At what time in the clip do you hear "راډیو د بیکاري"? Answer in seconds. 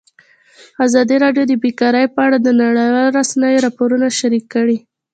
1.23-2.05